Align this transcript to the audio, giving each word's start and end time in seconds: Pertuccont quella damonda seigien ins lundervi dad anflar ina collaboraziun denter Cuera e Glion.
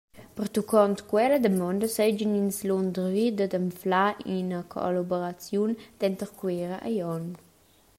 Pertuccont 0.37 0.99
quella 1.11 1.41
damonda 1.43 1.87
seigien 1.97 2.37
ins 2.41 2.59
lundervi 2.67 3.25
dad 3.37 3.53
anflar 3.59 4.13
ina 4.37 4.59
collaboraziun 4.73 5.71
denter 5.99 6.29
Cuera 6.39 6.77
e 6.89 6.91
Glion. 6.95 7.25